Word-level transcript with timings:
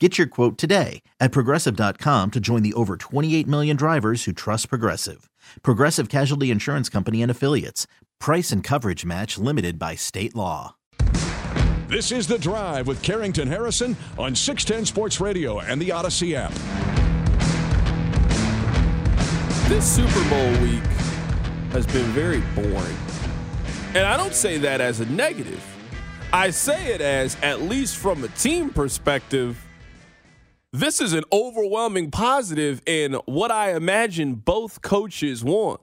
Get 0.00 0.18
your 0.18 0.26
quote 0.26 0.58
today 0.58 1.02
at 1.20 1.30
progressive.com 1.30 2.32
to 2.32 2.40
join 2.40 2.64
the 2.64 2.72
over 2.74 2.96
28 2.96 3.46
million 3.46 3.76
drivers 3.76 4.24
who 4.24 4.32
trust 4.32 4.68
Progressive. 4.68 5.30
Progressive 5.62 6.08
Casualty 6.08 6.50
Insurance 6.50 6.88
Company 6.88 7.22
and 7.22 7.30
Affiliates. 7.30 7.86
Price 8.18 8.50
and 8.50 8.64
coverage 8.64 9.04
match 9.04 9.38
limited 9.38 9.78
by 9.78 9.94
state 9.94 10.34
law. 10.34 10.74
This 11.86 12.10
is 12.10 12.26
The 12.26 12.38
Drive 12.38 12.88
with 12.88 13.02
Carrington 13.02 13.46
Harrison 13.46 13.96
on 14.18 14.34
610 14.34 14.86
Sports 14.86 15.20
Radio 15.20 15.60
and 15.60 15.80
the 15.80 15.92
Odyssey 15.92 16.34
app. 16.34 16.52
This 19.68 19.88
Super 19.94 20.28
Bowl 20.28 20.50
week 20.60 20.82
has 21.70 21.86
been 21.86 22.06
very 22.06 22.40
boring. 22.56 22.96
And 23.94 24.04
I 24.04 24.16
don't 24.16 24.34
say 24.34 24.58
that 24.58 24.80
as 24.80 24.98
a 24.98 25.06
negative. 25.06 25.62
I 26.32 26.50
say 26.50 26.92
it 26.92 27.00
as, 27.00 27.36
at 27.44 27.62
least 27.62 27.96
from 27.96 28.24
a 28.24 28.28
team 28.28 28.70
perspective, 28.70 29.63
this 30.74 31.00
is 31.00 31.12
an 31.12 31.22
overwhelming 31.32 32.10
positive 32.10 32.82
in 32.84 33.12
what 33.26 33.52
I 33.52 33.76
imagine 33.76 34.34
both 34.34 34.82
coaches 34.82 35.44
want. 35.44 35.80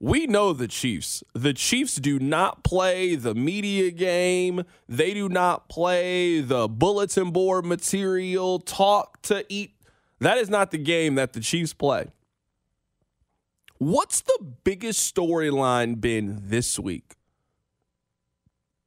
We 0.00 0.26
know 0.26 0.52
the 0.52 0.66
Chiefs. 0.66 1.22
The 1.32 1.54
Chiefs 1.54 1.94
do 1.94 2.18
not 2.18 2.64
play 2.64 3.14
the 3.14 3.36
media 3.36 3.92
game. 3.92 4.64
They 4.88 5.14
do 5.14 5.28
not 5.28 5.68
play 5.68 6.40
the 6.40 6.66
bulletin 6.66 7.30
board 7.30 7.64
material, 7.64 8.58
talk 8.58 9.22
to 9.22 9.46
eat. 9.48 9.76
That 10.18 10.38
is 10.38 10.50
not 10.50 10.72
the 10.72 10.78
game 10.78 11.14
that 11.14 11.34
the 11.34 11.40
Chiefs 11.40 11.72
play. 11.72 12.08
What's 13.78 14.22
the 14.22 14.54
biggest 14.64 15.14
storyline 15.14 16.00
been 16.00 16.40
this 16.42 16.80
week? 16.80 17.14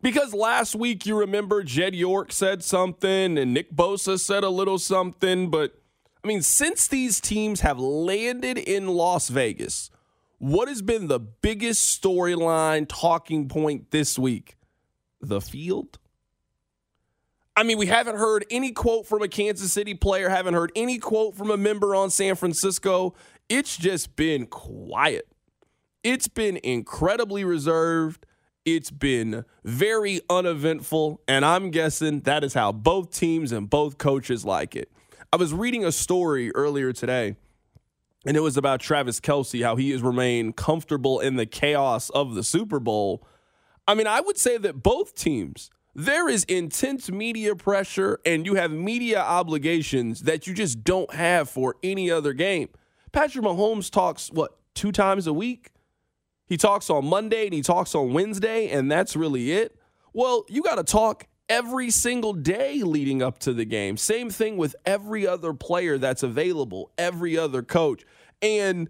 Because 0.00 0.32
last 0.32 0.74
week, 0.74 1.06
you 1.06 1.18
remember 1.18 1.62
Jed 1.62 1.94
York 1.94 2.32
said 2.32 2.62
something 2.62 3.36
and 3.36 3.52
Nick 3.52 3.74
Bosa 3.74 4.18
said 4.18 4.44
a 4.44 4.50
little 4.50 4.78
something. 4.78 5.50
But 5.50 5.80
I 6.22 6.28
mean, 6.28 6.42
since 6.42 6.86
these 6.86 7.20
teams 7.20 7.60
have 7.60 7.78
landed 7.78 8.58
in 8.58 8.88
Las 8.88 9.28
Vegas, 9.28 9.90
what 10.38 10.68
has 10.68 10.82
been 10.82 11.08
the 11.08 11.18
biggest 11.18 12.00
storyline 12.00 12.86
talking 12.88 13.48
point 13.48 13.90
this 13.90 14.18
week? 14.18 14.56
The 15.20 15.40
field? 15.40 15.98
I 17.56 17.64
mean, 17.64 17.76
we 17.76 17.86
haven't 17.86 18.18
heard 18.18 18.44
any 18.52 18.70
quote 18.70 19.04
from 19.04 19.22
a 19.22 19.26
Kansas 19.26 19.72
City 19.72 19.94
player, 19.94 20.28
haven't 20.28 20.54
heard 20.54 20.70
any 20.76 20.98
quote 20.98 21.34
from 21.34 21.50
a 21.50 21.56
member 21.56 21.92
on 21.92 22.08
San 22.08 22.36
Francisco. 22.36 23.14
It's 23.48 23.76
just 23.76 24.14
been 24.14 24.46
quiet. 24.46 25.26
It's 26.04 26.28
been 26.28 26.58
incredibly 26.62 27.42
reserved. 27.42 28.26
It's 28.64 28.90
been 28.90 29.44
very 29.64 30.20
uneventful, 30.28 31.20
and 31.26 31.44
I'm 31.44 31.70
guessing 31.70 32.20
that 32.20 32.44
is 32.44 32.54
how 32.54 32.72
both 32.72 33.10
teams 33.10 33.50
and 33.50 33.70
both 33.70 33.98
coaches 33.98 34.44
like 34.44 34.76
it. 34.76 34.90
I 35.32 35.36
was 35.36 35.54
reading 35.54 35.84
a 35.84 35.92
story 35.92 36.54
earlier 36.54 36.92
today, 36.92 37.36
and 38.26 38.36
it 38.36 38.40
was 38.40 38.56
about 38.56 38.80
Travis 38.80 39.20
Kelce, 39.20 39.62
how 39.62 39.76
he 39.76 39.90
has 39.92 40.02
remained 40.02 40.56
comfortable 40.56 41.20
in 41.20 41.36
the 41.36 41.46
chaos 41.46 42.10
of 42.10 42.34
the 42.34 42.42
Super 42.42 42.78
Bowl. 42.78 43.26
I 43.86 43.94
mean, 43.94 44.06
I 44.06 44.20
would 44.20 44.36
say 44.36 44.58
that 44.58 44.82
both 44.82 45.14
teams, 45.14 45.70
there 45.94 46.28
is 46.28 46.44
intense 46.44 47.10
media 47.10 47.56
pressure, 47.56 48.20
and 48.26 48.44
you 48.44 48.56
have 48.56 48.70
media 48.70 49.20
obligations 49.20 50.22
that 50.22 50.46
you 50.46 50.52
just 50.52 50.84
don't 50.84 51.14
have 51.14 51.48
for 51.48 51.76
any 51.82 52.10
other 52.10 52.34
game. 52.34 52.68
Patrick 53.12 53.44
Mahomes 53.44 53.90
talks, 53.90 54.30
what, 54.30 54.58
two 54.74 54.92
times 54.92 55.26
a 55.26 55.32
week? 55.32 55.70
He 56.48 56.56
talks 56.56 56.88
on 56.90 57.06
Monday 57.06 57.44
and 57.44 57.54
he 57.54 57.62
talks 57.62 57.94
on 57.94 58.12
Wednesday, 58.12 58.68
and 58.70 58.90
that's 58.90 59.14
really 59.14 59.52
it. 59.52 59.78
Well, 60.12 60.44
you 60.48 60.62
got 60.62 60.76
to 60.76 60.84
talk 60.84 61.26
every 61.48 61.90
single 61.90 62.32
day 62.32 62.82
leading 62.82 63.22
up 63.22 63.38
to 63.40 63.52
the 63.52 63.64
game. 63.64 63.96
Same 63.96 64.30
thing 64.30 64.56
with 64.56 64.74
every 64.84 65.26
other 65.26 65.52
player 65.52 65.98
that's 65.98 66.22
available, 66.22 66.90
every 66.98 67.36
other 67.36 67.62
coach. 67.62 68.04
And 68.42 68.88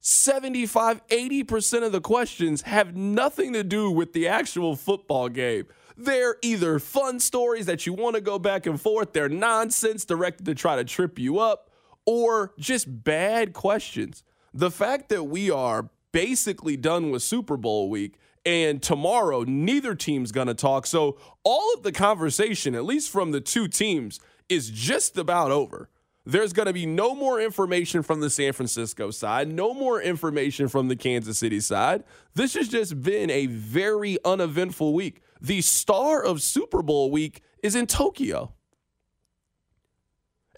75, 0.00 1.06
80% 1.08 1.84
of 1.84 1.92
the 1.92 2.00
questions 2.00 2.62
have 2.62 2.96
nothing 2.96 3.52
to 3.52 3.62
do 3.62 3.90
with 3.90 4.12
the 4.12 4.28
actual 4.28 4.74
football 4.74 5.28
game. 5.28 5.66
They're 5.96 6.36
either 6.40 6.78
fun 6.78 7.20
stories 7.20 7.66
that 7.66 7.84
you 7.86 7.92
want 7.92 8.16
to 8.16 8.22
go 8.22 8.38
back 8.38 8.64
and 8.64 8.80
forth, 8.80 9.12
they're 9.12 9.28
nonsense 9.28 10.04
directed 10.04 10.46
to 10.46 10.54
try 10.54 10.76
to 10.76 10.84
trip 10.84 11.18
you 11.18 11.38
up, 11.38 11.70
or 12.06 12.54
just 12.58 13.04
bad 13.04 13.52
questions. 13.52 14.24
The 14.54 14.70
fact 14.70 15.10
that 15.10 15.24
we 15.24 15.50
are 15.50 15.90
basically 16.12 16.76
done 16.76 17.10
with 17.10 17.22
Super 17.22 17.56
Bowl 17.56 17.88
week. 17.88 18.18
And 18.46 18.82
tomorrow, 18.82 19.42
neither 19.42 19.94
team's 19.94 20.32
going 20.32 20.46
to 20.46 20.54
talk. 20.54 20.86
So, 20.86 21.18
all 21.44 21.74
of 21.74 21.82
the 21.82 21.92
conversation, 21.92 22.74
at 22.74 22.84
least 22.84 23.10
from 23.10 23.32
the 23.32 23.40
two 23.40 23.68
teams, 23.68 24.18
is 24.48 24.70
just 24.70 25.18
about 25.18 25.50
over. 25.50 25.90
There's 26.24 26.52
going 26.52 26.66
to 26.66 26.72
be 26.72 26.86
no 26.86 27.14
more 27.14 27.40
information 27.40 28.02
from 28.02 28.20
the 28.20 28.30
San 28.30 28.52
Francisco 28.52 29.10
side, 29.10 29.52
no 29.52 29.74
more 29.74 30.00
information 30.00 30.68
from 30.68 30.88
the 30.88 30.96
Kansas 30.96 31.38
City 31.38 31.60
side. 31.60 32.04
This 32.34 32.54
has 32.54 32.68
just 32.68 33.02
been 33.02 33.30
a 33.30 33.46
very 33.46 34.18
uneventful 34.24 34.94
week. 34.94 35.22
The 35.40 35.60
star 35.60 36.22
of 36.22 36.42
Super 36.42 36.82
Bowl 36.82 37.10
week 37.10 37.42
is 37.62 37.74
in 37.74 37.86
Tokyo 37.86 38.52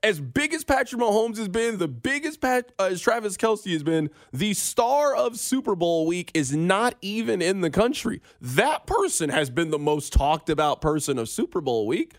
as 0.02 0.20
big 0.20 0.52
as 0.52 0.64
Patrick 0.64 1.00
Mahomes 1.00 1.36
has 1.36 1.48
been, 1.48 1.78
the 1.78 1.88
biggest 1.88 2.40
Pat, 2.40 2.72
uh, 2.78 2.84
as 2.84 3.00
Travis 3.00 3.36
Kelce 3.36 3.72
has 3.72 3.82
been, 3.82 4.10
the 4.32 4.52
star 4.54 5.14
of 5.14 5.38
Super 5.38 5.74
Bowl 5.76 6.06
week 6.06 6.30
is 6.34 6.54
not 6.54 6.96
even 7.00 7.40
in 7.40 7.60
the 7.60 7.70
country. 7.70 8.20
That 8.40 8.86
person 8.86 9.30
has 9.30 9.48
been 9.48 9.70
the 9.70 9.78
most 9.78 10.12
talked 10.12 10.50
about 10.50 10.80
person 10.80 11.18
of 11.18 11.28
Super 11.28 11.60
Bowl 11.60 11.86
week. 11.86 12.14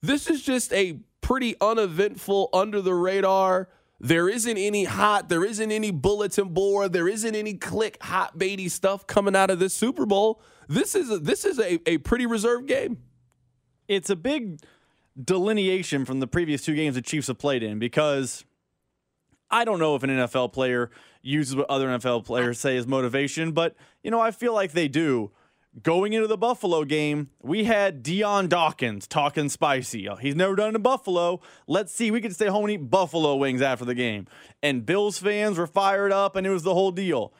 This 0.00 0.28
is 0.30 0.42
just 0.42 0.72
a 0.72 1.00
pretty 1.20 1.56
uneventful, 1.60 2.48
under 2.52 2.80
the 2.80 2.94
radar. 2.94 3.68
There 4.00 4.28
isn't 4.28 4.58
any 4.58 4.84
hot, 4.84 5.28
there 5.28 5.44
isn't 5.44 5.72
any 5.72 5.90
bulletin 5.90 6.48
board, 6.48 6.92
there 6.92 7.08
isn't 7.08 7.34
any 7.34 7.54
click 7.54 8.02
hot 8.02 8.38
baity 8.38 8.70
stuff 8.70 9.06
coming 9.06 9.36
out 9.36 9.50
of 9.50 9.58
this 9.58 9.74
Super 9.74 10.06
Bowl. 10.06 10.42
This 10.68 10.94
is 10.94 11.10
a, 11.10 11.18
this 11.18 11.44
is 11.44 11.58
a, 11.58 11.80
a 11.88 11.98
pretty 11.98 12.26
reserved 12.26 12.66
game. 12.66 12.98
It's 13.88 14.08
a 14.10 14.16
big 14.16 14.60
delineation 15.22 16.04
from 16.04 16.20
the 16.20 16.26
previous 16.26 16.62
two 16.62 16.74
games 16.74 16.94
the 16.94 17.02
Chiefs 17.02 17.28
have 17.28 17.38
played 17.38 17.62
in 17.62 17.78
because 17.78 18.44
I 19.50 19.64
don't 19.64 19.78
know 19.78 19.94
if 19.94 20.02
an 20.02 20.10
NFL 20.10 20.52
player 20.52 20.90
uses 21.22 21.56
what 21.56 21.70
other 21.70 21.88
NFL 21.88 22.24
players 22.24 22.58
say 22.58 22.76
as 22.76 22.86
motivation, 22.86 23.52
but 23.52 23.76
you 24.02 24.10
know, 24.10 24.20
I 24.20 24.30
feel 24.30 24.52
like 24.54 24.72
they 24.72 24.88
do. 24.88 25.30
Going 25.82 26.12
into 26.12 26.28
the 26.28 26.36
Buffalo 26.36 26.84
game, 26.84 27.30
we 27.42 27.64
had 27.64 28.02
Dion 28.04 28.46
Dawkins 28.46 29.08
talking 29.08 29.48
spicy. 29.48 30.08
Oh, 30.08 30.14
he's 30.14 30.36
never 30.36 30.54
done 30.54 30.68
it 30.68 30.76
in 30.76 30.82
Buffalo. 30.82 31.40
Let's 31.66 31.92
see, 31.92 32.12
we 32.12 32.20
could 32.20 32.32
stay 32.32 32.46
home 32.46 32.64
and 32.64 32.72
eat 32.74 32.90
buffalo 32.90 33.34
wings 33.34 33.60
after 33.60 33.84
the 33.84 33.94
game. 33.94 34.28
And 34.62 34.86
Bills 34.86 35.18
fans 35.18 35.58
were 35.58 35.66
fired 35.66 36.12
up, 36.12 36.36
and 36.36 36.46
it 36.46 36.50
was 36.50 36.62
the 36.62 36.74
whole 36.74 36.92
deal. 36.92 37.32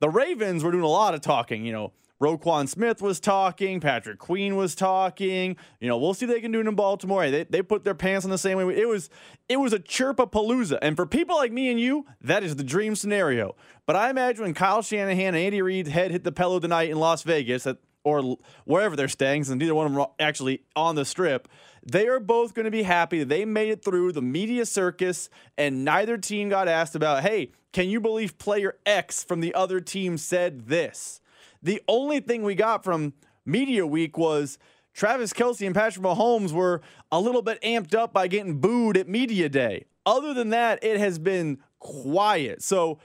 The 0.00 0.08
Ravens 0.08 0.64
were 0.64 0.70
doing 0.70 0.82
a 0.82 0.88
lot 0.88 1.14
of 1.14 1.20
talking, 1.20 1.66
you 1.66 1.72
know, 1.72 1.92
Roquan 2.20 2.68
Smith 2.68 3.02
was 3.02 3.18
talking, 3.20 3.80
Patrick 3.80 4.18
Queen 4.18 4.56
was 4.56 4.74
talking. 4.74 5.56
You 5.80 5.88
know, 5.88 5.98
we'll 5.98 6.14
see 6.14 6.26
they 6.26 6.40
can 6.40 6.52
do 6.52 6.60
it 6.60 6.66
in 6.66 6.74
Baltimore. 6.74 7.28
They, 7.30 7.44
they 7.44 7.62
put 7.62 7.84
their 7.84 7.94
pants 7.94 8.24
on 8.24 8.30
the 8.30 8.38
same 8.38 8.56
way. 8.56 8.76
It 8.76 8.88
was 8.88 9.10
it 9.48 9.58
was 9.58 9.72
a 9.72 9.78
chirpapalooza. 9.78 10.78
And 10.80 10.96
for 10.96 11.06
people 11.06 11.36
like 11.36 11.52
me 11.52 11.70
and 11.70 11.80
you, 11.80 12.06
that 12.20 12.44
is 12.44 12.56
the 12.56 12.64
dream 12.64 12.94
scenario. 12.94 13.56
But 13.86 13.96
I 13.96 14.10
imagine 14.10 14.44
when 14.44 14.54
Kyle 14.54 14.80
Shanahan 14.80 15.34
and 15.34 15.36
Andy 15.36 15.60
Reid's 15.60 15.90
head 15.90 16.12
hit 16.12 16.24
the 16.24 16.32
pillow 16.32 16.60
tonight 16.60 16.88
in 16.88 16.98
Las 16.98 17.22
Vegas, 17.22 17.64
that 17.64 17.78
or 18.04 18.36
wherever 18.64 18.94
they're 18.94 19.08
staying, 19.08 19.44
since 19.44 19.58
neither 19.58 19.74
one 19.74 19.86
of 19.86 19.92
them 19.92 20.00
are 20.00 20.10
actually 20.20 20.62
on 20.76 20.94
the 20.94 21.04
strip, 21.04 21.48
they 21.84 22.06
are 22.06 22.20
both 22.20 22.54
going 22.54 22.64
to 22.66 22.70
be 22.70 22.82
happy 22.82 23.18
that 23.18 23.28
they 23.28 23.44
made 23.44 23.70
it 23.70 23.82
through 23.82 24.12
the 24.12 24.22
media 24.22 24.66
circus 24.66 25.30
and 25.56 25.84
neither 25.84 26.18
team 26.18 26.50
got 26.50 26.68
asked 26.68 26.94
about, 26.94 27.22
hey, 27.22 27.50
can 27.72 27.88
you 27.88 28.00
believe 28.00 28.38
player 28.38 28.76
X 28.86 29.24
from 29.24 29.40
the 29.40 29.54
other 29.54 29.80
team 29.80 30.16
said 30.18 30.68
this? 30.68 31.20
The 31.64 31.82
only 31.88 32.20
thing 32.20 32.42
we 32.42 32.54
got 32.54 32.84
from 32.84 33.14
Media 33.46 33.86
Week 33.86 34.18
was 34.18 34.58
Travis 34.92 35.32
Kelce 35.32 35.64
and 35.64 35.74
Patrick 35.74 36.04
Mahomes 36.04 36.52
were 36.52 36.82
a 37.10 37.18
little 37.18 37.40
bit 37.40 37.60
amped 37.62 37.94
up 37.94 38.12
by 38.12 38.28
getting 38.28 38.60
booed 38.60 38.98
at 38.98 39.08
Media 39.08 39.48
Day. 39.48 39.86
Other 40.04 40.34
than 40.34 40.50
that, 40.50 40.84
it 40.84 41.00
has 41.00 41.18
been 41.18 41.58
quiet. 41.78 42.62
So 42.62 42.98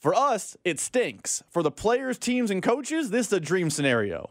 for 0.00 0.14
us, 0.16 0.56
it 0.64 0.80
stinks. 0.80 1.44
For 1.48 1.62
the 1.62 1.70
players, 1.70 2.18
teams, 2.18 2.50
and 2.50 2.60
coaches, 2.60 3.10
this 3.10 3.28
is 3.28 3.32
a 3.34 3.40
dream 3.40 3.70
scenario. 3.70 4.30